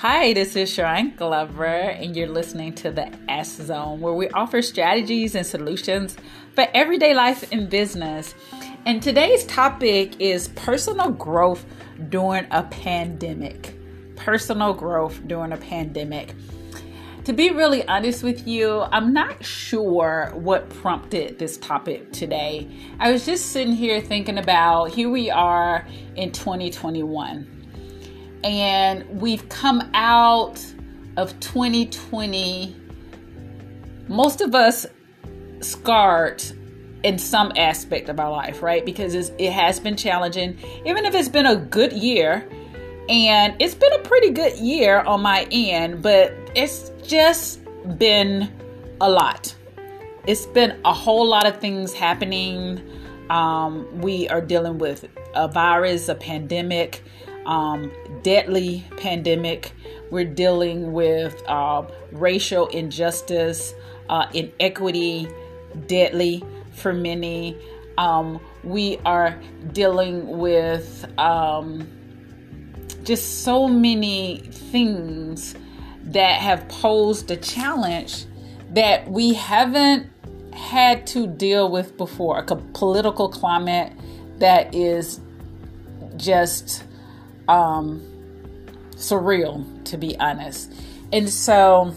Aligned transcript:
Hi, 0.00 0.32
this 0.32 0.56
is 0.56 0.72
Sharon 0.72 1.12
Glover, 1.14 1.66
and 1.66 2.16
you're 2.16 2.26
listening 2.26 2.72
to 2.76 2.90
the 2.90 3.12
S 3.28 3.56
Zone, 3.56 4.00
where 4.00 4.14
we 4.14 4.30
offer 4.30 4.62
strategies 4.62 5.34
and 5.34 5.44
solutions 5.44 6.16
for 6.54 6.66
everyday 6.72 7.12
life 7.12 7.44
and 7.52 7.68
business. 7.68 8.34
And 8.86 9.02
today's 9.02 9.44
topic 9.44 10.18
is 10.18 10.48
personal 10.56 11.10
growth 11.10 11.66
during 12.08 12.46
a 12.50 12.62
pandemic. 12.62 13.74
Personal 14.16 14.72
growth 14.72 15.20
during 15.28 15.52
a 15.52 15.58
pandemic. 15.58 16.34
To 17.24 17.34
be 17.34 17.50
really 17.50 17.86
honest 17.86 18.22
with 18.22 18.48
you, 18.48 18.80
I'm 18.80 19.12
not 19.12 19.44
sure 19.44 20.32
what 20.34 20.70
prompted 20.70 21.38
this 21.38 21.58
topic 21.58 22.10
today. 22.10 22.70
I 22.98 23.12
was 23.12 23.26
just 23.26 23.52
sitting 23.52 23.74
here 23.74 24.00
thinking 24.00 24.38
about 24.38 24.92
here 24.92 25.10
we 25.10 25.30
are 25.30 25.86
in 26.16 26.32
2021 26.32 27.59
and 28.44 29.20
we've 29.20 29.48
come 29.48 29.90
out 29.94 30.64
of 31.16 31.38
2020 31.40 32.76
most 34.08 34.40
of 34.40 34.54
us 34.54 34.86
scarred 35.60 36.42
in 37.02 37.18
some 37.18 37.52
aspect 37.56 38.08
of 38.08 38.18
our 38.20 38.30
life 38.30 38.62
right? 38.62 38.84
Because 38.84 39.14
it 39.14 39.52
has 39.52 39.80
been 39.80 39.96
challenging 39.96 40.58
even 40.84 41.04
if 41.04 41.14
it's 41.14 41.28
been 41.28 41.46
a 41.46 41.56
good 41.56 41.92
year. 41.92 42.48
And 43.08 43.56
it's 43.58 43.74
been 43.74 43.92
a 43.92 43.98
pretty 44.00 44.30
good 44.30 44.56
year 44.58 45.00
on 45.00 45.22
my 45.22 45.46
end 45.50 46.02
but 46.02 46.32
it's 46.54 46.90
just 47.02 47.60
been 47.98 48.50
a 49.00 49.10
lot. 49.10 49.54
It's 50.26 50.46
been 50.46 50.80
a 50.84 50.92
whole 50.92 51.26
lot 51.26 51.46
of 51.46 51.58
things 51.58 51.92
happening. 51.92 52.80
Um, 53.30 54.00
we 54.00 54.28
are 54.28 54.40
dealing 54.40 54.78
with 54.78 55.06
a 55.34 55.48
virus 55.48 56.08
a 56.08 56.14
pandemic 56.14 57.02
um, 57.50 57.90
deadly 58.22 58.84
pandemic. 58.96 59.72
We're 60.10 60.24
dealing 60.24 60.92
with 60.92 61.42
uh, 61.46 61.82
racial 62.12 62.68
injustice, 62.68 63.74
uh, 64.08 64.26
inequity, 64.32 65.28
deadly 65.86 66.42
for 66.72 66.92
many. 66.92 67.58
Um, 67.98 68.40
we 68.62 68.98
are 69.04 69.38
dealing 69.72 70.38
with 70.38 71.06
um, 71.18 71.86
just 73.02 73.42
so 73.42 73.68
many 73.68 74.38
things 74.38 75.54
that 76.04 76.40
have 76.40 76.66
posed 76.68 77.30
a 77.30 77.36
challenge 77.36 78.26
that 78.70 79.10
we 79.10 79.34
haven't 79.34 80.08
had 80.54 81.06
to 81.08 81.26
deal 81.26 81.70
with 81.70 81.96
before. 81.96 82.38
A 82.38 82.44
political 82.44 83.28
climate 83.28 83.92
that 84.38 84.74
is 84.74 85.20
just 86.16 86.84
um, 87.50 88.00
surreal, 88.92 89.64
to 89.84 89.98
be 89.98 90.16
honest. 90.18 90.72
And 91.12 91.28
so 91.28 91.92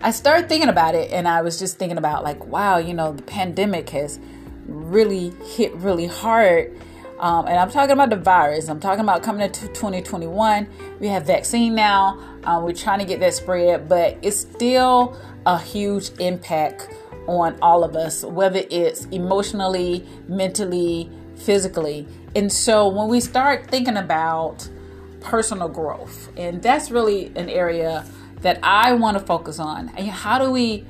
I 0.00 0.12
started 0.12 0.48
thinking 0.48 0.68
about 0.68 0.94
it, 0.94 1.10
and 1.10 1.26
I 1.26 1.42
was 1.42 1.58
just 1.58 1.78
thinking 1.78 1.98
about, 1.98 2.22
like, 2.22 2.46
wow, 2.46 2.78
you 2.78 2.94
know, 2.94 3.12
the 3.12 3.22
pandemic 3.22 3.90
has 3.90 4.20
really 4.66 5.30
hit 5.56 5.74
really 5.74 6.06
hard. 6.06 6.76
Um, 7.18 7.48
and 7.48 7.58
I'm 7.58 7.68
talking 7.68 7.90
about 7.90 8.10
the 8.10 8.16
virus. 8.16 8.68
I'm 8.68 8.78
talking 8.78 9.02
about 9.02 9.24
coming 9.24 9.42
into 9.42 9.66
2021. 9.68 10.68
We 11.00 11.08
have 11.08 11.26
vaccine 11.26 11.74
now. 11.74 12.20
Um, 12.44 12.62
we're 12.62 12.72
trying 12.72 13.00
to 13.00 13.04
get 13.04 13.18
that 13.20 13.34
spread, 13.34 13.88
but 13.88 14.18
it's 14.22 14.38
still 14.38 15.18
a 15.44 15.58
huge 15.58 16.10
impact 16.20 16.94
on 17.26 17.58
all 17.60 17.82
of 17.82 17.96
us, 17.96 18.22
whether 18.22 18.62
it's 18.70 19.06
emotionally, 19.06 20.06
mentally, 20.28 21.10
physically. 21.38 22.06
And 22.34 22.52
so 22.52 22.88
when 22.88 23.08
we 23.08 23.20
start 23.20 23.68
thinking 23.68 23.96
about 23.96 24.68
personal 25.20 25.68
growth, 25.68 26.30
and 26.36 26.62
that's 26.62 26.90
really 26.90 27.26
an 27.36 27.48
area 27.48 28.04
that 28.42 28.58
I 28.62 28.92
want 28.94 29.18
to 29.18 29.24
focus 29.24 29.58
on. 29.58 29.88
How 29.88 30.38
do 30.38 30.50
we 30.50 30.84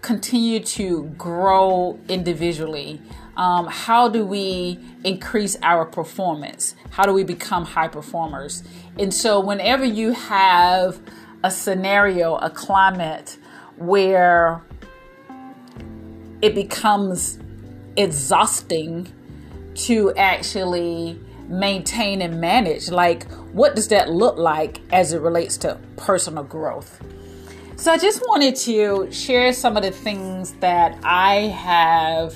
continue 0.00 0.60
to 0.60 1.04
grow 1.16 1.98
individually? 2.08 3.00
Um, 3.36 3.66
how 3.66 4.08
do 4.08 4.24
we 4.26 4.78
increase 5.04 5.56
our 5.62 5.84
performance? 5.84 6.74
How 6.90 7.04
do 7.04 7.12
we 7.12 7.24
become 7.24 7.64
high 7.64 7.88
performers? 7.88 8.62
And 8.98 9.12
so, 9.12 9.40
whenever 9.40 9.84
you 9.84 10.12
have 10.12 11.00
a 11.42 11.50
scenario, 11.50 12.36
a 12.36 12.50
climate 12.50 13.38
where 13.76 14.62
it 16.42 16.54
becomes 16.54 17.38
exhausting 17.96 19.10
to 19.74 20.12
actually 20.16 21.18
maintain 21.48 22.22
and 22.22 22.40
manage. 22.40 22.90
Like, 22.90 23.30
what 23.52 23.74
does 23.74 23.88
that 23.88 24.10
look 24.10 24.38
like 24.38 24.80
as 24.92 25.12
it 25.12 25.20
relates 25.20 25.56
to 25.58 25.78
personal 25.96 26.44
growth? 26.44 27.00
So, 27.76 27.92
I 27.92 27.98
just 27.98 28.22
wanted 28.28 28.54
to 28.56 29.10
share 29.10 29.52
some 29.52 29.76
of 29.76 29.82
the 29.82 29.90
things 29.90 30.52
that 30.60 30.98
I 31.02 31.34
have 31.48 32.34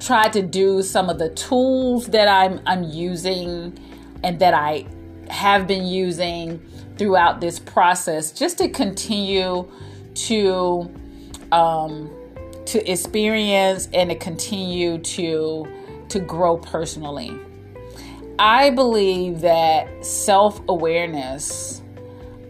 tried 0.00 0.32
to 0.32 0.42
do, 0.42 0.82
some 0.82 1.08
of 1.08 1.18
the 1.18 1.30
tools 1.30 2.06
that 2.08 2.28
I'm, 2.28 2.60
I'm 2.66 2.82
using 2.82 3.78
and 4.24 4.38
that 4.40 4.54
I 4.54 4.86
have 5.30 5.66
been 5.66 5.86
using 5.86 6.60
throughout 6.98 7.40
this 7.40 7.58
process 7.58 8.32
just 8.32 8.58
to 8.58 8.68
continue 8.68 9.70
to 10.14 10.90
um, 11.52 12.10
to 12.66 12.90
experience 12.90 13.88
and 13.92 14.10
to 14.10 14.16
continue 14.16 14.98
to 14.98 15.66
to 16.12 16.20
grow 16.20 16.56
personally. 16.56 17.38
I 18.38 18.70
believe 18.70 19.40
that 19.40 20.04
self 20.04 20.60
awareness, 20.68 21.82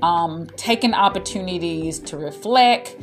um, 0.00 0.46
taking 0.56 0.94
opportunities 0.94 1.98
to 2.00 2.16
reflect, 2.16 2.96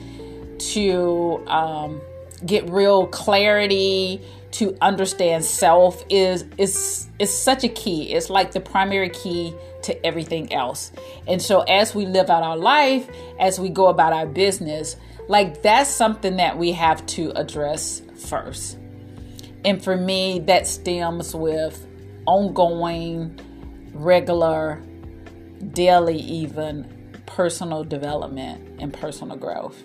to 0.74 1.44
um, 1.48 2.02
get 2.46 2.70
real 2.70 3.08
clarity, 3.08 4.22
to 4.52 4.76
understand 4.82 5.46
self 5.46 6.04
is 6.10 6.46
is 6.58 7.08
is 7.20 7.36
such 7.36 7.64
a 7.64 7.70
key. 7.70 8.14
It's 8.14 8.30
like 8.30 8.52
the 8.52 8.60
primary 8.60 9.10
key 9.10 9.54
to 9.84 10.06
everything 10.06 10.52
else. 10.52 10.92
And 11.28 11.42
so 11.42 11.62
as 11.62 11.96
we 11.96 12.06
live 12.06 12.30
out 12.30 12.44
our 12.44 12.58
life, 12.58 13.08
as 13.40 13.60
we 13.60 13.70
go 13.70 13.88
about 13.88 14.14
our 14.14 14.26
business, 14.26 14.96
like 15.28 15.62
that's 15.62 15.90
something 15.90 16.38
that 16.38 16.58
we 16.58 16.74
have 16.74 17.06
to 17.08 17.32
address 17.36 18.02
first. 18.16 18.78
And 19.66 19.84
for 19.84 19.96
me, 19.96 20.40
that 20.48 20.68
stems 20.68 21.36
with 21.36 21.86
ongoing, 22.26 23.40
regular, 23.94 24.82
daily, 25.74 26.18
even 26.18 27.22
personal 27.26 27.84
development 27.84 28.80
and 28.80 28.94
personal 28.94 29.36
growth. 29.38 29.82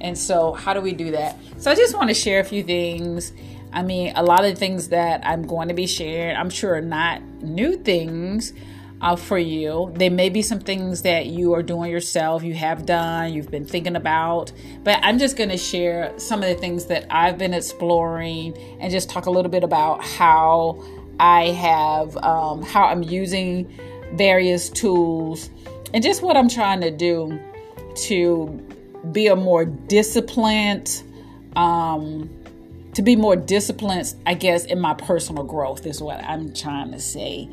And 0.00 0.16
so, 0.16 0.52
how 0.52 0.74
do 0.74 0.80
we 0.80 0.92
do 0.92 1.10
that? 1.10 1.36
So, 1.58 1.70
I 1.70 1.74
just 1.74 1.94
want 1.94 2.08
to 2.08 2.14
share 2.14 2.40
a 2.40 2.44
few 2.44 2.62
things. 2.62 3.32
I 3.72 3.82
mean, 3.82 4.12
a 4.16 4.22
lot 4.22 4.44
of 4.44 4.56
things 4.56 4.88
that 4.88 5.20
I'm 5.26 5.42
going 5.42 5.68
to 5.68 5.74
be 5.74 5.86
sharing, 5.86 6.36
I'm 6.36 6.50
sure 6.50 6.74
are 6.74 6.80
not 6.80 7.22
new 7.42 7.76
things, 7.76 8.52
uh, 9.00 9.16
for 9.16 9.38
you. 9.38 9.92
There 9.94 10.10
may 10.10 10.28
be 10.28 10.42
some 10.42 10.60
things 10.60 11.02
that 11.02 11.26
you 11.26 11.54
are 11.54 11.62
doing 11.62 11.90
yourself, 11.90 12.42
you 12.42 12.54
have 12.54 12.86
done, 12.86 13.32
you've 13.32 13.50
been 13.50 13.64
thinking 13.64 13.96
about, 13.96 14.52
but 14.82 14.98
I'm 15.02 15.18
just 15.18 15.36
going 15.36 15.50
to 15.50 15.56
share 15.56 16.12
some 16.18 16.42
of 16.42 16.48
the 16.48 16.54
things 16.54 16.86
that 16.86 17.06
I've 17.10 17.38
been 17.38 17.54
exploring 17.54 18.56
and 18.80 18.90
just 18.90 19.08
talk 19.08 19.26
a 19.26 19.30
little 19.30 19.50
bit 19.50 19.64
about 19.64 20.04
how 20.04 20.82
I 21.20 21.46
have, 21.46 22.16
um, 22.18 22.62
how 22.62 22.84
I'm 22.84 23.02
using 23.02 23.72
various 24.14 24.68
tools 24.68 25.50
and 25.94 26.02
just 26.02 26.22
what 26.22 26.36
I'm 26.36 26.48
trying 26.48 26.80
to 26.80 26.90
do 26.90 27.38
to 28.06 28.46
be 29.12 29.28
a 29.28 29.36
more 29.36 29.64
disciplined, 29.64 31.02
um, 31.56 32.28
to 32.94 33.02
be 33.02 33.16
more 33.16 33.36
disciplined, 33.36 34.14
I 34.26 34.34
guess, 34.34 34.64
in 34.64 34.80
my 34.80 34.94
personal 34.94 35.44
growth 35.44 35.86
is 35.86 36.02
what 36.02 36.22
I'm 36.24 36.52
trying 36.52 36.92
to 36.92 37.00
say. 37.00 37.48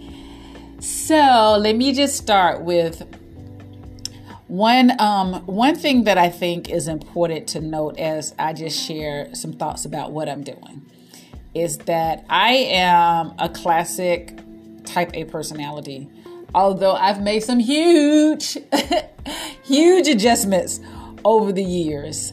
So 0.86 1.58
let 1.60 1.76
me 1.76 1.94
just 1.94 2.16
start 2.16 2.62
with 2.62 3.02
one 4.46 4.92
um, 5.02 5.44
one 5.48 5.74
thing 5.76 6.04
that 6.04 6.20
I 6.20 6.30
think 6.30 6.70
is 6.70 6.88
important 6.88 7.48
to 7.50 7.60
note 7.60 7.98
as 7.98 8.36
I 8.38 8.54
just 8.54 8.80
share 8.86 9.34
some 9.34 9.54
thoughts 9.54 9.86
about 9.86 10.12
what 10.12 10.30
I'm 10.30 10.44
doing 10.44 10.86
is 11.56 11.80
that 11.80 12.24
I 12.30 12.52
am 12.52 13.34
a 13.40 13.50
classic 13.50 14.40
type 14.86 15.10
A 15.16 15.24
personality. 15.24 16.08
Although 16.54 16.94
I've 16.94 17.20
made 17.20 17.40
some 17.40 17.58
huge, 17.58 18.56
huge 19.64 20.08
adjustments 20.08 20.82
over 21.26 21.52
the 21.52 21.64
years. 21.64 22.32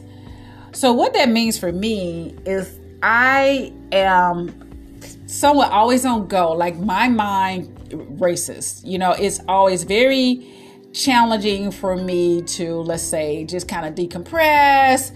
So, 0.73 0.93
what 0.93 1.15
that 1.15 1.29
means 1.29 1.57
for 1.57 1.71
me 1.71 2.35
is 2.45 2.79
I 3.01 3.73
am 3.91 4.59
somewhat 5.25 5.71
always 5.71 6.05
on 6.05 6.27
go. 6.27 6.51
Like 6.51 6.77
my 6.77 7.07
mind 7.07 7.72
races. 7.93 8.81
You 8.85 8.97
know, 8.97 9.11
it's 9.11 9.39
always 9.47 9.83
very 9.83 10.47
challenging 10.93 11.71
for 11.71 11.95
me 11.95 12.41
to, 12.43 12.81
let's 12.81 13.03
say, 13.03 13.45
just 13.45 13.67
kind 13.67 13.85
of 13.85 13.95
decompress, 13.95 15.15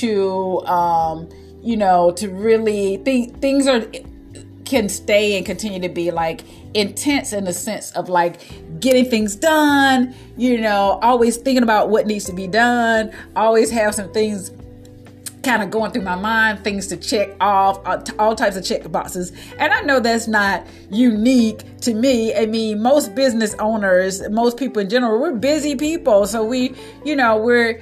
to, 0.00 0.60
um, 0.66 1.28
you 1.62 1.76
know, 1.76 2.10
to 2.12 2.28
really 2.28 2.98
think 2.98 3.40
things 3.40 3.66
are 3.66 3.84
can 4.64 4.88
stay 4.88 5.36
and 5.36 5.46
continue 5.46 5.80
to 5.80 5.88
be 5.88 6.10
like 6.10 6.42
intense 6.74 7.32
in 7.32 7.44
the 7.44 7.52
sense 7.52 7.92
of 7.92 8.08
like 8.08 8.40
getting 8.80 9.08
things 9.08 9.36
done, 9.36 10.14
you 10.36 10.60
know, 10.60 10.98
always 11.02 11.36
thinking 11.36 11.62
about 11.62 11.88
what 11.88 12.06
needs 12.06 12.24
to 12.24 12.32
be 12.32 12.46
done, 12.46 13.10
always 13.36 13.70
have 13.70 13.94
some 13.94 14.12
things 14.12 14.50
kind 15.46 15.62
of 15.62 15.70
going 15.70 15.92
through 15.92 16.02
my 16.02 16.16
mind, 16.16 16.62
things 16.64 16.88
to 16.88 16.96
check 16.96 17.30
off, 17.40 17.80
uh, 17.86 18.02
all 18.18 18.34
types 18.34 18.56
of 18.56 18.64
check 18.64 18.90
boxes. 18.90 19.32
And 19.58 19.72
I 19.72 19.80
know 19.82 20.00
that's 20.00 20.26
not 20.26 20.66
unique 20.90 21.80
to 21.82 21.94
me. 21.94 22.34
I 22.34 22.46
mean, 22.46 22.82
most 22.82 23.14
business 23.14 23.54
owners, 23.60 24.28
most 24.28 24.58
people 24.58 24.82
in 24.82 24.90
general, 24.90 25.20
we're 25.20 25.36
busy 25.36 25.76
people. 25.76 26.26
So 26.26 26.44
we, 26.44 26.74
you 27.04 27.14
know, 27.14 27.38
we're, 27.38 27.80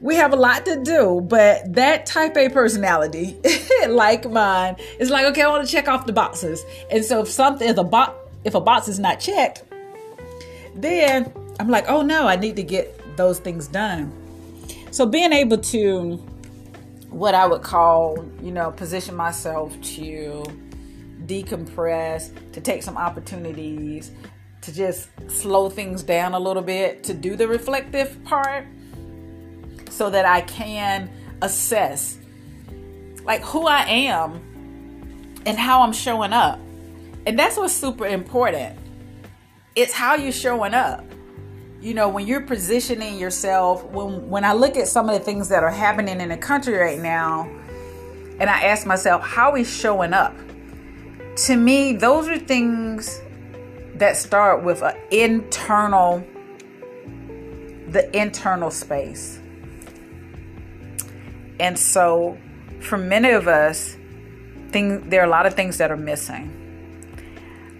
we 0.00 0.16
have 0.16 0.32
a 0.32 0.36
lot 0.36 0.66
to 0.66 0.82
do, 0.82 1.20
but 1.22 1.72
that 1.72 2.04
type 2.04 2.36
A 2.36 2.48
personality, 2.48 3.38
like 3.88 4.28
mine, 4.28 4.76
is 4.98 5.08
like, 5.08 5.24
okay, 5.26 5.42
I 5.42 5.48
want 5.48 5.64
to 5.64 5.70
check 5.70 5.86
off 5.86 6.06
the 6.06 6.12
boxes. 6.12 6.64
And 6.90 7.04
so 7.04 7.20
if 7.20 7.28
something, 7.28 7.68
if 7.68 7.78
a 7.78 7.84
box, 7.84 8.12
if 8.42 8.54
a 8.56 8.60
box 8.60 8.88
is 8.88 8.98
not 8.98 9.20
checked, 9.20 9.62
then 10.74 11.32
I'm 11.60 11.68
like, 11.68 11.88
oh 11.88 12.02
no, 12.02 12.26
I 12.26 12.34
need 12.34 12.56
to 12.56 12.64
get 12.64 13.16
those 13.16 13.38
things 13.38 13.68
done. 13.68 14.12
So 14.90 15.06
being 15.06 15.32
able 15.32 15.58
to 15.58 16.20
what 17.14 17.32
I 17.32 17.46
would 17.46 17.62
call, 17.62 18.28
you 18.42 18.50
know, 18.50 18.72
position 18.72 19.14
myself 19.14 19.80
to 19.80 20.42
decompress, 21.26 22.52
to 22.52 22.60
take 22.60 22.82
some 22.82 22.96
opportunities, 22.96 24.10
to 24.62 24.74
just 24.74 25.08
slow 25.30 25.70
things 25.70 26.02
down 26.02 26.34
a 26.34 26.38
little 26.40 26.62
bit, 26.62 27.04
to 27.04 27.14
do 27.14 27.36
the 27.36 27.46
reflective 27.46 28.22
part 28.24 28.66
so 29.90 30.10
that 30.10 30.24
I 30.24 30.40
can 30.40 31.08
assess 31.40 32.18
like 33.24 33.42
who 33.42 33.64
I 33.68 33.84
am 33.84 35.42
and 35.46 35.56
how 35.56 35.82
I'm 35.82 35.92
showing 35.92 36.32
up. 36.32 36.58
And 37.26 37.38
that's 37.38 37.56
what's 37.56 37.72
super 37.72 38.06
important. 38.06 38.76
It's 39.76 39.92
how 39.92 40.16
you're 40.16 40.32
showing 40.32 40.74
up 40.74 41.04
you 41.84 41.92
know 41.92 42.08
when 42.08 42.26
you're 42.26 42.40
positioning 42.40 43.18
yourself 43.18 43.84
when 43.84 44.26
when 44.30 44.42
i 44.42 44.54
look 44.54 44.76
at 44.76 44.88
some 44.88 45.08
of 45.10 45.18
the 45.18 45.22
things 45.22 45.50
that 45.50 45.62
are 45.62 45.70
happening 45.70 46.18
in 46.18 46.30
the 46.30 46.36
country 46.36 46.74
right 46.74 46.98
now 46.98 47.46
and 48.40 48.48
i 48.48 48.62
ask 48.62 48.86
myself 48.86 49.22
how 49.22 49.54
is 49.54 49.68
showing 49.68 50.12
up? 50.12 50.34
To 51.46 51.56
me 51.56 51.92
those 51.92 52.26
are 52.28 52.38
things 52.38 53.20
that 53.96 54.16
start 54.16 54.64
with 54.64 54.82
an 54.82 54.96
internal 55.10 56.26
the 57.88 58.10
internal 58.16 58.70
space. 58.70 59.38
And 61.60 61.78
so 61.78 62.36
for 62.80 62.98
many 62.98 63.30
of 63.30 63.46
us 63.46 63.96
thing 64.70 65.08
there 65.10 65.20
are 65.20 65.26
a 65.26 65.30
lot 65.30 65.44
of 65.44 65.54
things 65.54 65.78
that 65.78 65.92
are 65.92 65.96
missing. 65.96 66.50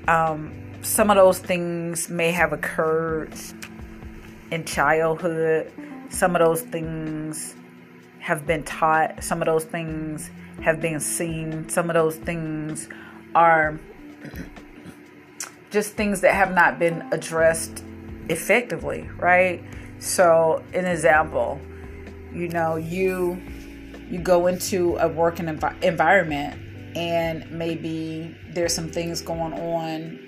Um, 0.06 0.52
some 0.82 1.10
of 1.10 1.16
those 1.16 1.38
things 1.38 2.10
may 2.10 2.30
have 2.32 2.52
occurred 2.52 3.34
in 4.50 4.64
childhood. 4.64 5.73
Some 6.11 6.37
of 6.37 6.41
those 6.41 6.62
things 6.62 7.55
have 8.20 8.46
been 8.46 8.62
taught, 8.62 9.23
some 9.23 9.43
of 9.43 9.46
those 9.46 9.64
things 9.64 10.31
have 10.62 10.81
been 10.81 11.00
seen, 11.00 11.69
some 11.69 11.91
of 11.91 11.94
those 11.94 12.17
things 12.17 12.88
are 13.35 13.79
just 15.70 15.94
things 15.94 16.20
that 16.20 16.35
have 16.35 16.55
not 16.55 16.79
been 16.79 17.06
addressed 17.12 17.85
effectively, 18.29 19.08
right? 19.19 19.62
So, 19.99 20.62
an 20.73 20.87
example, 20.87 21.61
you 22.32 22.49
know, 22.49 22.76
you 22.76 23.40
you 24.08 24.19
go 24.19 24.47
into 24.47 24.97
a 24.99 25.08
working 25.08 25.47
env- 25.47 25.82
environment 25.82 26.61
and 26.97 27.50
maybe 27.50 28.37
there's 28.50 28.75
some 28.75 28.90
things 28.90 29.20
going 29.20 29.52
on 29.52 30.19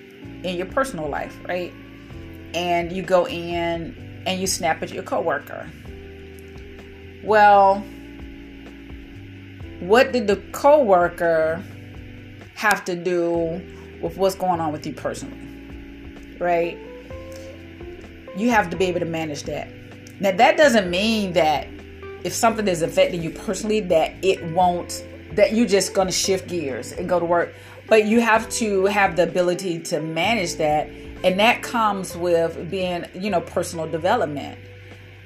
in 0.42 0.56
your 0.56 0.66
personal 0.66 1.08
life, 1.08 1.38
right? 1.46 1.72
And 2.54 2.90
you 2.90 3.02
go 3.02 3.26
in 3.28 4.05
and 4.26 4.40
you 4.40 4.46
snap 4.46 4.82
at 4.82 4.92
your 4.92 5.04
coworker. 5.04 5.70
Well, 7.22 7.84
what 9.80 10.12
did 10.12 10.26
the 10.26 10.36
coworker 10.52 11.62
have 12.54 12.84
to 12.86 12.96
do 12.96 13.62
with 14.02 14.16
what's 14.16 14.34
going 14.34 14.60
on 14.60 14.72
with 14.72 14.86
you 14.86 14.92
personally? 14.92 16.36
Right? 16.38 16.78
You 18.36 18.50
have 18.50 18.68
to 18.70 18.76
be 18.76 18.86
able 18.86 19.00
to 19.00 19.06
manage 19.06 19.44
that. 19.44 19.68
Now 20.20 20.32
that 20.32 20.56
doesn't 20.56 20.90
mean 20.90 21.32
that 21.34 21.68
if 22.24 22.32
something 22.32 22.66
is 22.66 22.82
affecting 22.82 23.22
you 23.22 23.30
personally 23.30 23.80
that 23.80 24.12
it 24.22 24.42
won't 24.52 25.04
that 25.32 25.52
you're 25.52 25.66
just 25.66 25.94
going 25.94 26.08
to 26.08 26.12
shift 26.12 26.48
gears 26.48 26.92
and 26.92 27.08
go 27.08 27.20
to 27.20 27.26
work, 27.26 27.54
but 27.88 28.06
you 28.06 28.20
have 28.20 28.48
to 28.48 28.86
have 28.86 29.16
the 29.16 29.22
ability 29.22 29.78
to 29.80 30.00
manage 30.00 30.56
that 30.56 30.88
and 31.24 31.38
that 31.40 31.62
comes 31.62 32.16
with 32.16 32.70
being, 32.70 33.04
you 33.14 33.30
know, 33.30 33.40
personal 33.40 33.90
development 33.90 34.58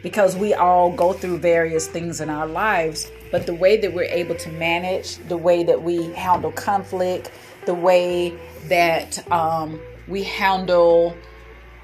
because 0.03 0.37
we 0.37 0.55
all 0.55 0.91
go 0.93 1.13
through 1.13 1.39
various 1.39 1.87
things 1.87 2.21
in 2.21 2.31
our 2.31 2.47
lives. 2.47 3.11
But 3.31 3.47
the 3.47 3.55
way 3.55 3.77
that 3.77 3.93
we're 3.93 4.05
able 4.05 4.35
to 4.37 4.51
manage, 4.53 5.17
the 5.29 5.37
way 5.37 5.63
that 5.65 5.83
we 5.83 6.13
handle 6.15 6.53
conflict, 6.53 7.31
the 7.67 7.75
way 7.75 8.37
that 8.69 9.31
um, 9.31 9.81
we 10.09 10.25
handle 10.25 11.17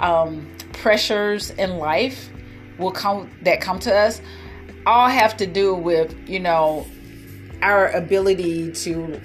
um, 0.00 0.50
pressures 0.72 1.50
in 1.50 1.78
life 1.78 2.28
will 2.78 2.90
come 2.90 3.30
that 3.42 3.60
come 3.60 3.78
to 3.80 3.94
us 3.94 4.20
all 4.86 5.08
have 5.08 5.36
to 5.36 5.46
do 5.46 5.74
with 5.74 6.14
you 6.28 6.38
know 6.38 6.86
our 7.62 7.88
ability 7.88 8.70
to 8.70 9.20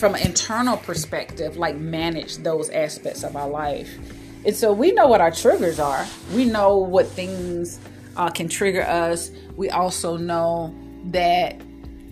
from 0.00 0.14
an 0.14 0.22
internal 0.22 0.78
perspective, 0.78 1.58
like 1.58 1.76
manage 1.76 2.38
those 2.38 2.70
aspects 2.70 3.22
of 3.22 3.36
our 3.36 3.48
life. 3.48 3.98
And 4.46 4.56
so 4.56 4.72
we 4.72 4.92
know 4.92 5.06
what 5.06 5.20
our 5.20 5.30
triggers 5.30 5.78
are. 5.78 6.06
We 6.34 6.46
know 6.46 6.78
what 6.78 7.06
things 7.06 7.78
uh, 8.16 8.30
can 8.30 8.48
trigger 8.48 8.82
us. 8.82 9.30
We 9.56 9.68
also 9.68 10.16
know 10.16 10.74
that, 11.10 11.60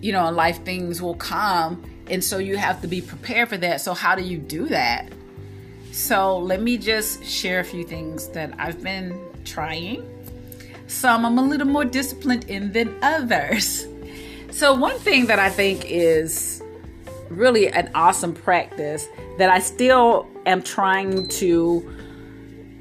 you 0.01 0.11
know, 0.11 0.27
in 0.27 0.35
life 0.35 0.63
things 0.63 1.01
will 1.01 1.15
come. 1.15 1.83
And 2.07 2.23
so 2.23 2.37
you 2.37 2.57
have 2.57 2.79
to 2.81 2.87
be 2.87 3.01
prepared 3.01 3.49
for 3.49 3.57
that. 3.57 3.81
So, 3.81 3.95
how 3.95 4.13
do 4.15 4.21
you 4.21 4.37
do 4.37 4.67
that? 4.67 5.11
So, 5.91 6.37
let 6.37 6.61
me 6.61 6.77
just 6.77 7.23
share 7.23 7.59
a 7.59 7.63
few 7.63 7.83
things 7.83 8.27
that 8.29 8.53
I've 8.59 8.83
been 8.83 9.19
trying. 9.45 10.07
Some 10.87 11.25
I'm 11.25 11.37
a 11.37 11.43
little 11.43 11.67
more 11.67 11.85
disciplined 11.85 12.45
in 12.49 12.71
than 12.71 12.95
others. 13.01 13.87
So, 14.51 14.73
one 14.73 14.97
thing 14.99 15.27
that 15.27 15.37
I 15.37 15.49
think 15.49 15.85
is 15.85 16.58
really 17.29 17.69
an 17.69 17.91
awesome 17.95 18.33
practice 18.33 19.07
that 19.37 19.49
I 19.49 19.59
still 19.59 20.27
am 20.45 20.61
trying 20.61 21.27
to 21.27 21.95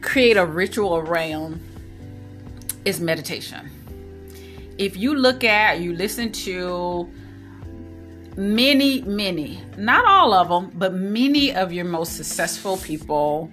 create 0.00 0.36
a 0.36 0.46
ritual 0.46 0.96
around 0.96 1.60
is 2.84 3.00
meditation. 3.00 3.70
If 4.78 4.96
you 4.96 5.14
look 5.14 5.44
at, 5.44 5.80
you 5.80 5.92
listen 5.92 6.32
to 6.32 7.10
many, 8.36 9.02
many, 9.02 9.60
not 9.76 10.06
all 10.06 10.32
of 10.32 10.48
them, 10.48 10.70
but 10.74 10.94
many 10.94 11.52
of 11.54 11.72
your 11.72 11.84
most 11.84 12.16
successful 12.16 12.76
people 12.76 13.50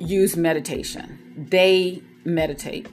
use 0.00 0.36
meditation. 0.36 1.18
They 1.36 2.02
meditate. 2.24 2.88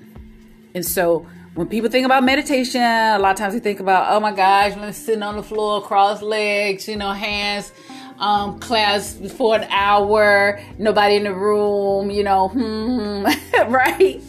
And 0.75 0.85
so 0.85 1.25
when 1.57 1.67
people 1.67 1.89
think 1.89 2.05
about 2.05 2.23
meditation, 2.23 2.79
a 2.79 3.17
lot 3.17 3.31
of 3.31 3.37
times 3.37 3.55
they 3.55 3.59
think 3.59 3.79
about, 3.79 4.13
oh 4.15 4.19
my 4.19 4.31
gosh, 4.31 4.77
I'm 4.77 4.93
sitting 4.93 5.23
on 5.23 5.37
the 5.37 5.41
floor, 5.41 5.81
cross 5.81 6.21
legs, 6.21 6.87
you 6.87 6.95
know, 6.95 7.11
hands 7.13 7.71
um, 8.19 8.59
clasped 8.59 9.31
for 9.31 9.55
an 9.55 9.63
hour, 9.71 10.61
nobody 10.77 11.15
in 11.15 11.23
the 11.23 11.33
room, 11.33 12.11
you 12.11 12.23
know, 12.23 12.49
hmm, 12.49 13.25
right? 13.73 14.21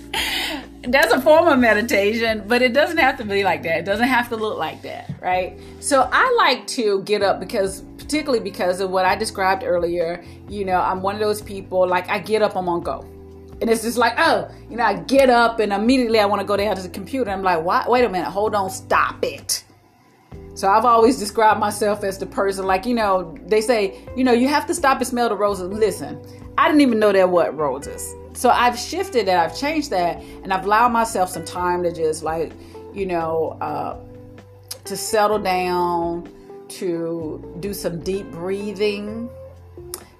That's 0.85 1.13
a 1.13 1.21
form 1.21 1.49
of 1.49 1.59
meditation, 1.59 2.45
but 2.47 2.63
it 2.63 2.73
doesn't 2.73 2.97
have 2.97 3.19
to 3.19 3.27
be 3.27 3.45
like 3.45 3.63
that. 3.65 3.81
It 3.81 3.85
doesn't 3.85 4.09
have 4.09 4.31
to 4.31 4.37
look 4.37 4.57
like 4.57 4.81
that, 4.83 5.11
right? 5.21 5.61
So 5.81 6.09
I 6.11 6.35
like 6.39 6.67
to 6.69 7.03
get 7.03 7.23
up 7.23 7.41
because 7.41 7.83
particularly 7.99 8.41
because 8.43 8.81
of 8.81 8.89
what 8.89 9.05
I 9.05 9.17
described 9.17 9.65
earlier, 9.65 10.25
you 10.49 10.65
know, 10.65 10.81
I'm 10.81 11.03
one 11.03 11.15
of 11.15 11.21
those 11.21 11.43
people 11.43 11.87
like 11.87 12.09
I 12.09 12.21
get 12.21 12.41
up, 12.41 12.57
I'm 12.57 12.71
on 12.71 12.81
go 12.81 13.07
and 13.61 13.69
it's 13.69 13.83
just 13.83 13.99
like, 13.99 14.15
oh, 14.19 14.49
you 14.71 14.77
know, 14.77 14.85
I 14.85 14.95
get 14.95 15.31
up 15.31 15.59
and 15.59 15.73
immediately 15.73 16.21
I 16.21 16.27
want 16.27 16.41
to 16.41 16.47
go 16.47 16.57
down 16.57 16.77
to 16.77 16.83
the 16.83 16.89
computer. 16.89 17.31
I'm 17.31 17.43
like, 17.43 17.65
what? 17.65 17.91
Wait 17.91 18.05
a 18.05 18.09
minute, 18.09 18.31
hold 18.31 18.55
on, 18.55 18.71
stop 18.71 19.25
it. 19.25 19.65
So 20.55 20.69
I've 20.69 20.85
always 20.85 21.19
described 21.19 21.61
myself 21.61 22.03
as 22.05 22.19
the 22.19 22.27
person, 22.27 22.67
like, 22.67 22.87
you 22.87 22.95
know, 22.95 23.37
they 23.47 23.61
say, 23.61 24.01
you 24.17 24.25
know, 24.25 24.33
you 24.33 24.49
have 24.49 24.67
to 24.67 24.75
stop 24.75 24.99
and 24.99 25.07
smell 25.07 25.29
the 25.29 25.37
roses. 25.37 25.69
Listen, 25.69 26.21
I 26.57 26.67
didn't 26.67 26.81
even 26.81 26.99
know 26.99 27.13
there 27.13 27.29
were 27.29 27.51
roses. 27.53 28.15
So 28.33 28.51
I've 28.51 28.79
shifted 28.79 29.29
and 29.29 29.41
I've 29.41 29.57
changed 29.57 29.91
that 29.91 30.21
and 30.43 30.53
I've 30.53 30.65
allowed 30.65 30.89
myself 30.91 31.31
some 31.31 31.45
time 31.45 31.83
to 31.85 31.93
just 31.93 32.23
like, 32.23 32.53
you 32.93 33.07
know, 33.07 33.57
uh, 33.61 33.99
to 34.85 34.97
settle 34.97 35.39
down, 35.39 36.29
to 36.69 37.57
do 37.61 37.73
some 37.73 38.01
deep 38.01 38.31
breathing, 38.31 39.29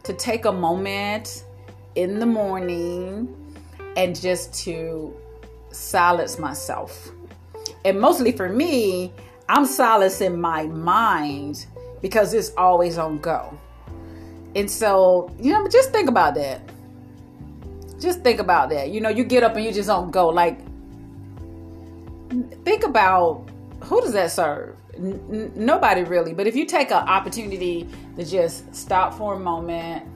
to 0.05 0.13
take 0.13 0.45
a 0.45 0.53
moment 0.53 1.45
in 1.99 2.21
the 2.21 2.27
morning 2.27 3.29
and 3.97 4.19
just 4.19 4.55
to 4.55 5.13
silence 5.73 6.39
myself. 6.39 7.11
And 7.85 8.01
mostly 8.01 8.31
for 8.33 8.49
me, 8.49 9.13
I'm 9.49 9.67
silencing 9.67 10.41
my 10.41 10.67
mind 10.67 11.67
because 12.01 12.35
it's 12.35 12.53
always 12.57 12.99
on 12.99 13.19
go. 13.19 13.59
And 14.55 14.71
so, 14.71 15.35
you 15.41 15.53
know, 15.53 15.67
just 15.69 15.91
think 15.91 16.09
about 16.09 16.37
that. 16.37 16.63
just 18.01 18.23
think 18.23 18.41
about 18.41 18.71
that. 18.71 18.91
You 18.91 19.01
know, 19.01 19.09
you 19.09 19.25
get 19.25 19.43
up 19.43 19.57
and 19.57 19.65
you 19.65 19.73
just 19.73 19.89
don't 19.89 20.11
go. 20.11 20.29
Like, 20.29 20.61
think 22.65 22.85
about 22.85 23.49
who 23.85 24.01
does 24.01 24.13
that 24.13 24.31
serve? 24.31 24.77
N- 24.95 25.53
nobody 25.57 26.05
really. 26.05 26.33
But 26.33 26.47
if 26.47 26.57
you 26.57 26.65
take 26.65 26.91
an 26.91 27.09
opportunity 27.09 27.89
to 28.17 28.25
just 28.25 28.75
stop 28.75 29.15
for 29.15 29.35
a 29.35 29.39
moment, 29.39 30.07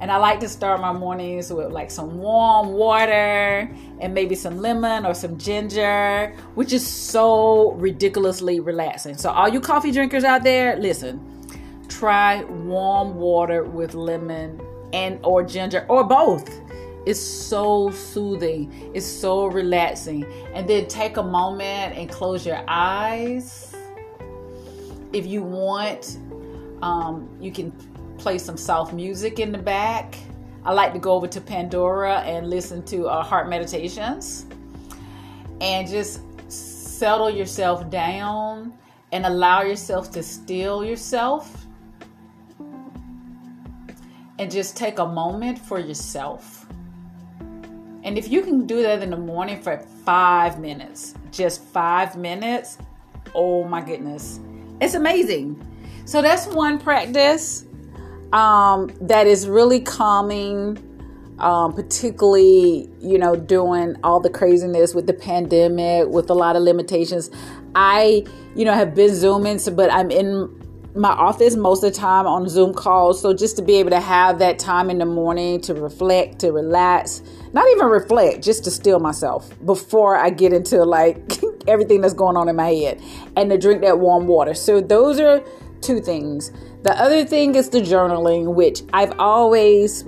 and 0.00 0.10
I 0.10 0.18
like 0.18 0.40
to 0.40 0.48
start 0.48 0.80
my 0.80 0.92
mornings 0.92 1.52
with 1.52 1.72
like 1.72 1.90
some 1.90 2.18
warm 2.18 2.72
water 2.74 3.70
and 4.00 4.12
maybe 4.12 4.34
some 4.34 4.58
lemon 4.58 5.06
or 5.06 5.14
some 5.14 5.38
ginger, 5.38 6.34
which 6.54 6.72
is 6.72 6.86
so 6.86 7.72
ridiculously 7.72 8.60
relaxing. 8.60 9.16
So, 9.16 9.30
all 9.30 9.48
you 9.48 9.60
coffee 9.60 9.90
drinkers 9.90 10.24
out 10.24 10.42
there, 10.42 10.76
listen, 10.76 11.20
try 11.88 12.44
warm 12.44 13.14
water 13.14 13.64
with 13.64 13.94
lemon 13.94 14.60
and 14.92 15.18
or 15.22 15.42
ginger 15.42 15.86
or 15.88 16.04
both. 16.04 16.50
It's 17.06 17.20
so 17.20 17.90
soothing. 17.90 18.90
It's 18.92 19.06
so 19.06 19.46
relaxing. 19.46 20.26
And 20.52 20.68
then 20.68 20.88
take 20.88 21.16
a 21.16 21.22
moment 21.22 21.96
and 21.96 22.10
close 22.10 22.44
your 22.44 22.62
eyes. 22.66 23.74
If 25.12 25.24
you 25.24 25.42
want, 25.42 26.18
um, 26.82 27.28
you 27.40 27.52
can 27.52 27.72
play 28.18 28.38
some 28.38 28.56
soft 28.56 28.92
music 28.92 29.38
in 29.38 29.52
the 29.52 29.58
back. 29.58 30.16
I 30.64 30.72
like 30.72 30.92
to 30.94 30.98
go 30.98 31.12
over 31.12 31.26
to 31.28 31.40
Pandora 31.40 32.20
and 32.20 32.50
listen 32.50 32.82
to 32.86 33.06
uh, 33.06 33.22
heart 33.22 33.48
meditations 33.48 34.46
and 35.60 35.88
just 35.88 36.20
settle 36.50 37.30
yourself 37.30 37.88
down 37.90 38.74
and 39.12 39.26
allow 39.26 39.62
yourself 39.62 40.10
to 40.12 40.22
still 40.22 40.84
yourself 40.84 41.66
and 44.38 44.50
just 44.50 44.76
take 44.76 44.98
a 44.98 45.06
moment 45.06 45.58
for 45.58 45.78
yourself. 45.78 46.66
And 48.02 48.18
if 48.18 48.28
you 48.30 48.42
can 48.42 48.66
do 48.66 48.82
that 48.82 49.02
in 49.02 49.10
the 49.10 49.16
morning 49.16 49.60
for 49.60 49.78
five 50.04 50.60
minutes, 50.60 51.14
just 51.32 51.62
five 51.64 52.16
minutes, 52.16 52.78
oh 53.34 53.64
my 53.64 53.80
goodness, 53.80 54.40
it's 54.80 54.94
amazing. 54.94 55.60
So 56.04 56.22
that's 56.22 56.46
one 56.46 56.78
practice 56.78 57.66
um, 58.32 58.90
that 59.00 59.26
is 59.26 59.48
really 59.48 59.80
calming. 59.80 60.82
Um, 61.38 61.74
particularly, 61.74 62.88
you 62.98 63.18
know, 63.18 63.36
doing 63.36 63.94
all 64.02 64.20
the 64.20 64.30
craziness 64.30 64.94
with 64.94 65.06
the 65.06 65.12
pandemic, 65.12 66.08
with 66.08 66.30
a 66.30 66.32
lot 66.32 66.56
of 66.56 66.62
limitations. 66.62 67.30
I, 67.74 68.24
you 68.54 68.64
know, 68.64 68.72
have 68.72 68.94
been 68.94 69.14
zooming, 69.14 69.60
but 69.74 69.92
I'm 69.92 70.10
in 70.10 70.48
my 70.96 71.10
office 71.10 71.56
most 71.56 71.84
of 71.84 71.92
the 71.92 71.98
time 71.98 72.26
on 72.26 72.48
Zoom 72.48 72.72
calls. 72.72 73.20
So 73.20 73.34
just 73.34 73.56
to 73.56 73.62
be 73.62 73.76
able 73.76 73.90
to 73.90 74.00
have 74.00 74.38
that 74.38 74.58
time 74.58 74.88
in 74.88 74.98
the 74.98 75.04
morning 75.04 75.60
to 75.62 75.74
reflect, 75.74 76.38
to 76.40 76.52
relax, 76.52 77.22
not 77.52 77.68
even 77.72 77.86
reflect, 77.86 78.42
just 78.42 78.64
to 78.64 78.70
still 78.70 78.98
myself 78.98 79.50
before 79.64 80.16
I 80.16 80.30
get 80.30 80.52
into 80.52 80.84
like 80.84 81.38
everything 81.68 82.00
that's 82.00 82.14
going 82.14 82.36
on 82.36 82.48
in 82.48 82.56
my 82.56 82.70
head 82.70 83.00
and 83.36 83.50
to 83.50 83.58
drink 83.58 83.82
that 83.82 83.98
warm 83.98 84.26
water. 84.26 84.54
So 84.54 84.80
those 84.80 85.20
are 85.20 85.44
two 85.82 86.00
things. 86.00 86.50
The 86.86 86.96
other 87.02 87.24
thing 87.24 87.56
is 87.56 87.70
the 87.70 87.80
journaling, 87.80 88.54
which 88.54 88.82
I've 88.92 89.18
always 89.18 90.04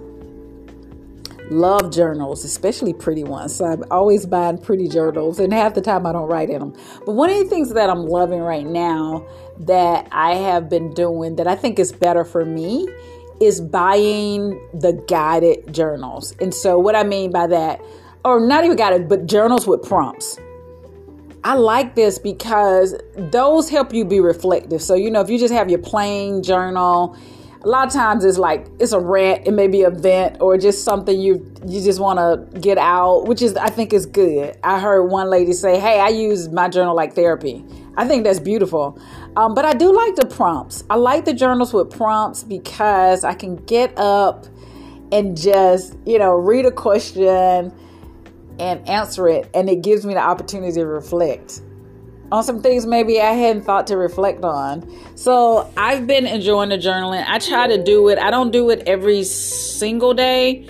love 1.50 1.90
journals, 1.90 2.44
especially 2.44 2.92
pretty 2.92 3.24
ones. 3.24 3.56
So 3.56 3.64
I'm 3.64 3.82
always 3.90 4.26
buying 4.26 4.58
pretty 4.58 4.86
journals, 4.86 5.40
and 5.40 5.52
half 5.52 5.74
the 5.74 5.80
time 5.80 6.06
I 6.06 6.12
don't 6.12 6.28
write 6.28 6.50
in 6.50 6.60
them. 6.60 6.76
But 7.04 7.16
one 7.16 7.30
of 7.30 7.38
the 7.38 7.46
things 7.46 7.74
that 7.74 7.90
I'm 7.90 8.06
loving 8.06 8.38
right 8.38 8.64
now 8.64 9.26
that 9.58 10.06
I 10.12 10.36
have 10.36 10.70
been 10.70 10.94
doing 10.94 11.34
that 11.34 11.48
I 11.48 11.56
think 11.56 11.80
is 11.80 11.90
better 11.90 12.24
for 12.24 12.44
me 12.44 12.88
is 13.40 13.60
buying 13.60 14.50
the 14.72 14.92
guided 15.08 15.74
journals. 15.74 16.32
And 16.40 16.54
so, 16.54 16.78
what 16.78 16.94
I 16.94 17.02
mean 17.02 17.32
by 17.32 17.48
that, 17.48 17.80
or 18.24 18.38
not 18.38 18.62
even 18.62 18.76
guided, 18.76 19.08
but 19.08 19.26
journals 19.26 19.66
with 19.66 19.82
prompts. 19.82 20.38
I 21.44 21.54
like 21.54 21.94
this 21.94 22.18
because 22.18 22.94
those 23.16 23.68
help 23.68 23.94
you 23.94 24.04
be 24.04 24.20
reflective. 24.20 24.82
So, 24.82 24.94
you 24.94 25.10
know, 25.10 25.20
if 25.20 25.30
you 25.30 25.38
just 25.38 25.54
have 25.54 25.70
your 25.70 25.78
plain 25.78 26.42
journal, 26.42 27.16
a 27.62 27.68
lot 27.68 27.86
of 27.86 27.92
times 27.92 28.24
it's 28.24 28.38
like 28.38 28.66
it's 28.78 28.92
a 28.92 29.00
rant, 29.00 29.46
it 29.46 29.52
may 29.52 29.66
be 29.66 29.82
a 29.82 29.90
vent 29.90 30.40
or 30.40 30.56
just 30.58 30.84
something 30.84 31.20
you 31.20 31.52
you 31.66 31.82
just 31.82 32.00
want 32.00 32.18
to 32.18 32.60
get 32.60 32.78
out, 32.78 33.26
which 33.26 33.42
is 33.42 33.56
I 33.56 33.68
think 33.68 33.92
is 33.92 34.06
good. 34.06 34.56
I 34.62 34.78
heard 34.78 35.04
one 35.04 35.28
lady 35.28 35.52
say, 35.52 35.78
"Hey, 35.78 35.98
I 35.98 36.08
use 36.08 36.48
my 36.48 36.68
journal 36.68 36.94
like 36.94 37.14
therapy." 37.14 37.64
I 37.96 38.06
think 38.06 38.22
that's 38.22 38.38
beautiful. 38.38 39.00
Um, 39.36 39.54
but 39.54 39.64
I 39.64 39.72
do 39.72 39.92
like 39.92 40.14
the 40.14 40.26
prompts. 40.26 40.84
I 40.88 40.94
like 40.94 41.24
the 41.24 41.34
journals 41.34 41.74
with 41.74 41.90
prompts 41.90 42.44
because 42.44 43.24
I 43.24 43.34
can 43.34 43.56
get 43.56 43.92
up 43.98 44.46
and 45.10 45.36
just 45.36 45.96
you 46.06 46.18
know 46.18 46.34
read 46.34 46.64
a 46.64 46.70
question 46.70 47.72
and 48.58 48.88
answer 48.88 49.28
it, 49.28 49.48
and 49.54 49.68
it 49.68 49.82
gives 49.82 50.04
me 50.04 50.14
the 50.14 50.20
opportunity 50.20 50.72
to 50.72 50.86
reflect 50.86 51.60
on 52.30 52.44
some 52.44 52.60
things 52.62 52.86
maybe 52.86 53.20
I 53.20 53.32
hadn't 53.32 53.62
thought 53.62 53.86
to 53.88 53.96
reflect 53.96 54.44
on. 54.44 54.86
So 55.16 55.72
I've 55.76 56.06
been 56.06 56.26
enjoying 56.26 56.70
the 56.70 56.78
journaling. 56.78 57.24
I 57.26 57.38
try 57.38 57.66
to 57.68 57.82
do 57.82 58.08
it. 58.08 58.18
I 58.18 58.30
don't 58.30 58.50
do 58.50 58.70
it 58.70 58.82
every 58.86 59.24
single 59.24 60.14
day, 60.14 60.68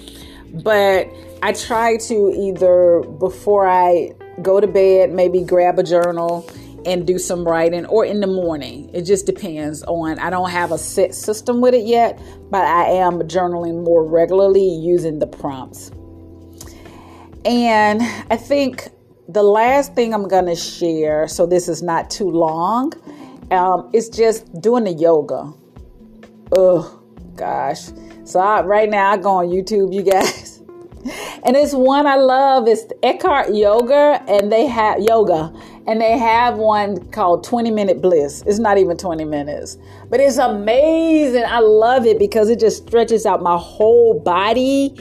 but 0.62 1.08
I 1.42 1.52
try 1.52 1.96
to 1.96 2.34
either 2.36 3.00
before 3.18 3.66
I 3.66 4.12
go 4.42 4.60
to 4.60 4.66
bed, 4.66 5.10
maybe 5.10 5.42
grab 5.42 5.78
a 5.78 5.82
journal 5.82 6.48
and 6.86 7.06
do 7.06 7.18
some 7.18 7.44
writing 7.44 7.86
or 7.86 8.04
in 8.04 8.20
the 8.20 8.26
morning. 8.26 8.88
It 8.94 9.02
just 9.02 9.26
depends 9.26 9.82
on 9.82 10.18
I 10.20 10.30
don't 10.30 10.50
have 10.50 10.70
a 10.70 10.78
set 10.78 11.14
system 11.14 11.60
with 11.60 11.74
it 11.74 11.84
yet, 11.84 12.20
but 12.50 12.64
I 12.64 12.84
am 12.84 13.20
journaling 13.22 13.84
more 13.84 14.04
regularly 14.04 14.66
using 14.66 15.18
the 15.18 15.26
prompts. 15.26 15.90
And 17.44 18.02
I 18.30 18.36
think 18.36 18.88
the 19.28 19.42
last 19.42 19.94
thing 19.94 20.14
I'm 20.14 20.26
going 20.26 20.46
to 20.46 20.56
share, 20.56 21.28
so 21.28 21.46
this 21.46 21.68
is 21.68 21.82
not 21.82 22.10
too 22.10 22.30
long, 22.30 22.92
um, 23.50 23.90
is 23.92 24.08
just 24.08 24.60
doing 24.60 24.84
the 24.84 24.92
yoga. 24.92 25.52
Oh, 26.56 27.02
gosh. 27.36 27.90
So 28.24 28.40
I, 28.40 28.62
right 28.62 28.88
now 28.88 29.12
I 29.12 29.16
go 29.16 29.30
on 29.30 29.48
YouTube, 29.48 29.94
you 29.94 30.02
guys. 30.02 30.58
and 31.44 31.56
it's 31.56 31.72
one 31.74 32.06
I 32.06 32.16
love. 32.16 32.66
It's 32.66 32.84
Ekhart 33.02 33.56
Yoga, 33.56 34.22
and 34.28 34.50
they 34.50 34.66
have 34.66 35.00
yoga, 35.00 35.52
and 35.86 36.00
they 36.00 36.18
have 36.18 36.56
one 36.56 37.08
called 37.10 37.44
20 37.44 37.70
Minute 37.70 38.02
Bliss. 38.02 38.42
It's 38.46 38.58
not 38.58 38.78
even 38.78 38.96
20 38.96 39.24
minutes, 39.24 39.78
but 40.10 40.20
it's 40.20 40.38
amazing. 40.38 41.44
I 41.46 41.60
love 41.60 42.04
it 42.04 42.18
because 42.18 42.50
it 42.50 42.60
just 42.60 42.86
stretches 42.86 43.24
out 43.24 43.42
my 43.42 43.56
whole 43.56 44.18
body 44.18 44.94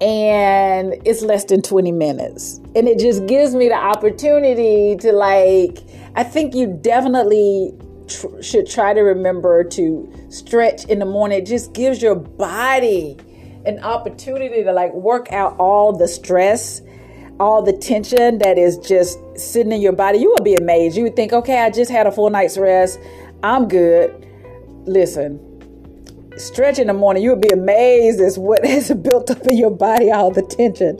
and 0.00 0.94
it's 1.04 1.22
less 1.22 1.44
than 1.44 1.62
20 1.62 1.92
minutes. 1.92 2.60
And 2.74 2.88
it 2.88 2.98
just 2.98 3.26
gives 3.26 3.54
me 3.54 3.68
the 3.68 3.74
opportunity 3.74 4.96
to, 4.96 5.12
like, 5.12 5.78
I 6.14 6.22
think 6.22 6.54
you 6.54 6.66
definitely 6.66 7.72
tr- 8.08 8.42
should 8.42 8.68
try 8.68 8.92
to 8.92 9.00
remember 9.00 9.64
to 9.64 10.26
stretch 10.28 10.84
in 10.84 10.98
the 10.98 11.06
morning. 11.06 11.38
It 11.38 11.46
just 11.46 11.72
gives 11.72 12.02
your 12.02 12.14
body 12.14 13.16
an 13.64 13.82
opportunity 13.82 14.62
to, 14.64 14.72
like, 14.72 14.92
work 14.92 15.32
out 15.32 15.56
all 15.58 15.92
the 15.96 16.08
stress, 16.08 16.82
all 17.40 17.62
the 17.62 17.72
tension 17.72 18.38
that 18.38 18.58
is 18.58 18.78
just 18.78 19.18
sitting 19.36 19.72
in 19.72 19.80
your 19.80 19.92
body. 19.92 20.18
You 20.18 20.30
would 20.30 20.44
be 20.44 20.54
amazed. 20.54 20.96
You 20.96 21.04
would 21.04 21.16
think, 21.16 21.32
okay, 21.32 21.60
I 21.60 21.70
just 21.70 21.90
had 21.90 22.06
a 22.06 22.12
full 22.12 22.30
night's 22.30 22.58
rest. 22.58 22.98
I'm 23.42 23.66
good. 23.68 24.26
Listen, 24.84 25.40
stretch 26.36 26.78
in 26.78 26.86
the 26.86 26.92
morning, 26.92 27.22
you 27.22 27.30
would 27.30 27.40
be 27.40 27.48
amazed 27.48 28.20
as 28.20 28.38
what 28.38 28.64
has 28.64 28.90
built 28.92 29.30
up 29.30 29.46
in 29.46 29.56
your 29.56 29.70
body, 29.70 30.10
all 30.10 30.30
the 30.30 30.42
tension. 30.42 30.98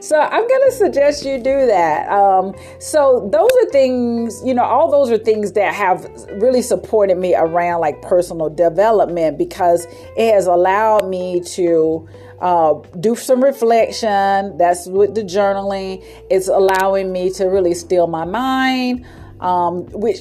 So 0.00 0.18
I'm 0.18 0.46
to 0.46 0.72
suggest 0.72 1.24
you 1.24 1.38
do 1.38 1.66
that. 1.66 2.10
Um, 2.10 2.54
so 2.78 3.28
those 3.32 3.50
are 3.62 3.70
things, 3.70 4.40
you 4.44 4.54
know, 4.54 4.64
all 4.64 4.90
those 4.90 5.10
are 5.10 5.18
things 5.18 5.52
that 5.52 5.74
have 5.74 6.04
really 6.40 6.62
supported 6.62 7.16
me 7.16 7.34
around 7.34 7.80
like 7.80 8.02
personal 8.02 8.50
development 8.50 9.38
because 9.38 9.86
it 10.16 10.32
has 10.32 10.46
allowed 10.46 11.08
me 11.08 11.40
to 11.40 12.08
uh, 12.40 12.74
do 13.00 13.16
some 13.16 13.42
reflection. 13.42 14.56
That's 14.58 14.86
with 14.86 15.14
the 15.14 15.22
journaling. 15.22 16.04
It's 16.30 16.48
allowing 16.48 17.12
me 17.12 17.30
to 17.32 17.46
really 17.46 17.74
still 17.74 18.06
my 18.06 18.24
mind, 18.24 19.06
um, 19.40 19.86
which 19.92 20.20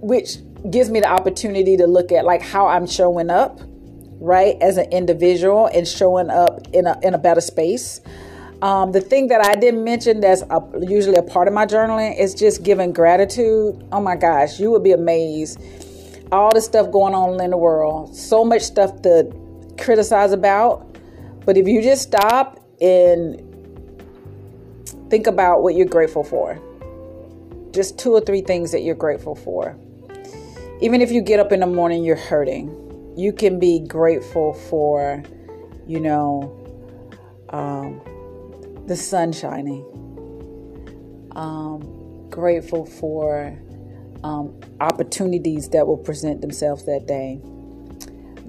which 0.00 0.38
gives 0.70 0.90
me 0.90 1.00
the 1.00 1.08
opportunity 1.08 1.76
to 1.76 1.86
look 1.86 2.12
at 2.12 2.24
like 2.24 2.42
how 2.42 2.66
I'm 2.66 2.86
showing 2.86 3.30
up 3.30 3.60
right, 4.22 4.56
as 4.60 4.76
an 4.76 4.90
individual 4.92 5.66
and 5.66 5.86
showing 5.86 6.30
up 6.30 6.66
in 6.72 6.86
a, 6.86 6.98
in 7.02 7.14
a 7.14 7.18
better 7.18 7.40
space. 7.40 8.00
Um, 8.62 8.92
the 8.92 9.00
thing 9.00 9.26
that 9.28 9.44
I 9.44 9.56
didn't 9.56 9.82
mention 9.82 10.20
that's 10.20 10.42
a, 10.42 10.62
usually 10.80 11.16
a 11.16 11.22
part 11.22 11.48
of 11.48 11.54
my 11.54 11.66
journaling 11.66 12.16
is 12.18 12.32
just 12.32 12.62
giving 12.62 12.92
gratitude. 12.92 13.84
Oh 13.90 14.00
my 14.00 14.14
gosh, 14.14 14.60
you 14.60 14.70
would 14.70 14.84
be 14.84 14.92
amazed. 14.92 15.60
All 16.30 16.54
the 16.54 16.60
stuff 16.60 16.92
going 16.92 17.14
on 17.14 17.42
in 17.42 17.50
the 17.50 17.56
world, 17.56 18.14
so 18.16 18.44
much 18.44 18.62
stuff 18.62 19.02
to 19.02 19.30
criticize 19.78 20.32
about. 20.32 20.96
But 21.44 21.56
if 21.56 21.66
you 21.66 21.82
just 21.82 22.02
stop 22.02 22.64
and 22.80 23.40
think 25.10 25.26
about 25.26 25.62
what 25.62 25.74
you're 25.74 25.86
grateful 25.86 26.22
for, 26.22 26.60
just 27.72 27.98
two 27.98 28.12
or 28.12 28.20
three 28.20 28.42
things 28.42 28.70
that 28.70 28.82
you're 28.82 28.94
grateful 28.94 29.34
for. 29.34 29.76
Even 30.80 31.00
if 31.00 31.10
you 31.10 31.20
get 31.20 31.40
up 31.40 31.52
in 31.52 31.60
the 31.60 31.66
morning, 31.66 32.04
you're 32.04 32.16
hurting 32.16 32.81
you 33.16 33.32
can 33.32 33.58
be 33.58 33.80
grateful 33.80 34.54
for, 34.54 35.22
you 35.86 36.00
know, 36.00 36.58
um, 37.50 38.00
the 38.86 38.96
sun 38.96 39.32
shining. 39.32 39.84
Um, 41.34 42.28
grateful 42.30 42.86
for 42.86 43.58
um, 44.24 44.58
opportunities 44.80 45.68
that 45.70 45.86
will 45.86 45.98
present 45.98 46.40
themselves 46.40 46.84
that 46.86 47.06
day. 47.06 47.40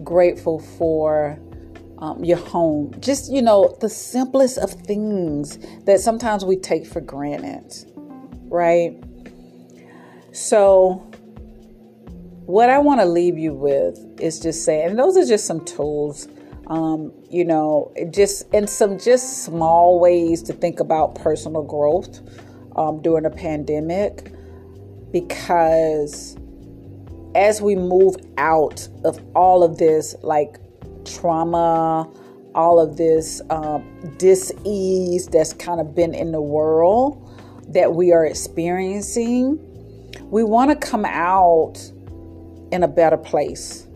Grateful 0.03 0.59
for 0.59 1.39
um, 1.99 2.23
your 2.23 2.37
home. 2.37 2.93
Just, 2.99 3.31
you 3.31 3.41
know, 3.41 3.77
the 3.81 3.89
simplest 3.89 4.57
of 4.57 4.71
things 4.71 5.57
that 5.85 5.99
sometimes 5.99 6.43
we 6.43 6.57
take 6.57 6.85
for 6.85 7.01
granted, 7.01 7.73
right? 8.49 9.01
So, 10.31 11.09
what 12.45 12.69
I 12.69 12.79
want 12.79 12.99
to 12.99 13.05
leave 13.05 13.37
you 13.37 13.53
with 13.53 13.99
is 14.19 14.39
just 14.39 14.65
saying, 14.65 14.89
and 14.89 14.99
those 14.99 15.17
are 15.17 15.25
just 15.25 15.45
some 15.45 15.63
tools, 15.65 16.27
um, 16.67 17.11
you 17.29 17.45
know, 17.45 17.93
just 18.11 18.53
in 18.53 18.67
some 18.67 18.99
just 18.99 19.43
small 19.43 19.99
ways 19.99 20.41
to 20.43 20.53
think 20.53 20.79
about 20.79 21.15
personal 21.15 21.63
growth 21.63 22.19
um, 22.75 23.01
during 23.01 23.25
a 23.25 23.29
pandemic, 23.29 24.31
because 25.11 26.37
as 27.35 27.61
we 27.61 27.75
move 27.75 28.15
out 28.37 28.87
of 29.03 29.23
all 29.35 29.63
of 29.63 29.77
this, 29.77 30.15
like 30.21 30.57
trauma, 31.05 32.09
all 32.55 32.79
of 32.79 32.97
this 32.97 33.41
um, 33.49 33.83
dis-ease 34.17 35.27
that's 35.27 35.53
kind 35.53 35.81
of 35.81 35.95
been 35.95 36.13
in 36.13 36.31
the 36.31 36.41
world 36.41 37.19
that 37.67 37.93
we 37.95 38.11
are 38.11 38.25
experiencing 38.25 39.59
we 40.29 40.43
want 40.43 40.69
to 40.69 40.87
come 40.87 41.05
out 41.05 41.75
in 42.73 42.83
a 42.83 42.87
better 42.87 43.17
place 43.17 43.87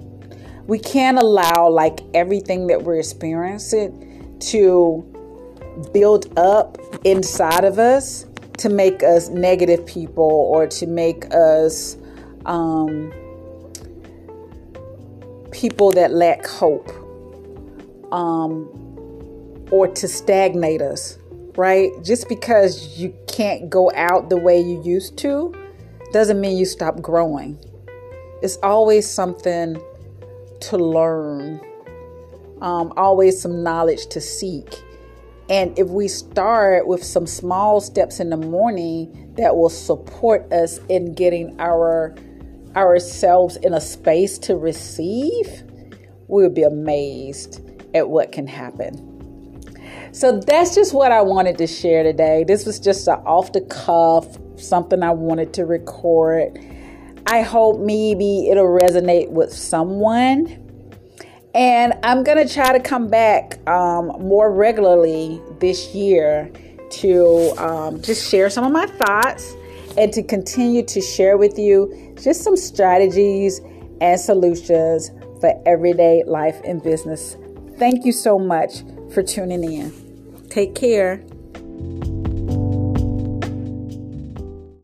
we 0.67 0.77
can't 0.77 1.17
allow 1.17 1.69
like 1.69 1.99
everything 2.13 2.67
that 2.67 2.83
we're 2.83 2.99
experiencing 2.99 4.37
to 4.39 5.03
build 5.93 6.37
up 6.37 6.77
inside 7.05 7.63
of 7.63 7.79
us 7.79 8.25
to 8.57 8.69
make 8.69 9.03
us 9.03 9.29
negative 9.29 9.85
people 9.85 10.23
or 10.23 10.67
to 10.67 10.85
make 10.87 11.33
us 11.33 11.97
um, 12.45 13.13
people 15.51 15.91
that 15.91 16.11
lack 16.11 16.45
hope 16.45 16.89
um, 18.11 18.67
or 19.71 19.87
to 19.87 20.07
stagnate 20.07 20.81
us, 20.81 21.19
right? 21.55 21.91
Just 22.03 22.27
because 22.27 22.97
you 22.97 23.13
can't 23.27 23.69
go 23.69 23.91
out 23.95 24.29
the 24.29 24.37
way 24.37 24.59
you 24.59 24.81
used 24.83 25.17
to 25.19 25.53
doesn't 26.11 26.41
mean 26.41 26.57
you 26.57 26.65
stop 26.65 27.01
growing. 27.01 27.59
It's 28.41 28.57
always 28.61 29.09
something 29.09 29.81
to 30.61 30.77
learn, 30.77 31.59
um, 32.61 32.93
always 32.95 33.41
some 33.41 33.63
knowledge 33.63 34.07
to 34.07 34.21
seek. 34.21 34.75
And 35.49 35.77
if 35.79 35.87
we 35.87 36.07
start 36.07 36.87
with 36.87 37.03
some 37.03 37.25
small 37.25 37.79
steps 37.79 38.19
in 38.19 38.29
the 38.29 38.37
morning 38.37 39.33
that 39.37 39.55
will 39.55 39.69
support 39.69 40.51
us 40.51 40.79
in 40.89 41.13
getting 41.13 41.59
our 41.59 42.15
ourselves 42.75 43.55
in 43.57 43.73
a 43.73 43.81
space 43.81 44.37
to 44.37 44.55
receive, 44.55 45.63
we'll 46.27 46.49
be 46.49 46.63
amazed 46.63 47.61
at 47.95 48.09
what 48.09 48.31
can 48.31 48.45
happen. 48.45 49.03
So 50.11 50.39
that's 50.39 50.75
just 50.75 50.93
what 50.93 51.11
I 51.11 51.21
wanted 51.21 51.57
to 51.57 51.67
share 51.67 52.03
today. 52.03 52.43
This 52.47 52.65
was 52.65 52.79
just 52.79 53.07
an 53.07 53.15
off 53.25 53.53
the 53.53 53.61
cuff, 53.61 54.37
something 54.59 55.01
I 55.01 55.11
wanted 55.11 55.53
to 55.55 55.65
record. 55.65 56.59
I 57.29 57.41
hope 57.41 57.81
maybe 57.81 58.49
it'll 58.49 58.65
resonate 58.65 59.29
with 59.29 59.51
someone. 59.51 60.63
And 61.53 61.93
I'm 62.03 62.23
going 62.23 62.45
to 62.45 62.53
try 62.53 62.71
to 62.71 62.79
come 62.79 63.09
back 63.09 63.59
um, 63.67 64.07
more 64.19 64.51
regularly 64.51 65.41
this 65.59 65.93
year 65.93 66.49
to 66.89 67.53
um, 67.57 68.01
just 68.01 68.29
share 68.29 68.49
some 68.49 68.63
of 68.63 68.71
my 68.71 68.85
thoughts 68.85 69.55
and 69.97 70.13
to 70.13 70.23
continue 70.23 70.85
to 70.85 71.01
share 71.01 71.37
with 71.37 71.59
you 71.59 72.15
just 72.21 72.43
some 72.43 72.55
strategies 72.55 73.59
and 73.99 74.19
solutions 74.19 75.11
for 75.41 75.61
everyday 75.65 76.23
life 76.25 76.61
and 76.63 76.81
business. 76.81 77.35
Thank 77.77 78.05
you 78.05 78.13
so 78.13 78.39
much 78.39 78.83
for 79.13 79.21
tuning 79.21 79.63
in. 79.63 80.47
Take 80.49 80.75
care. 80.75 81.23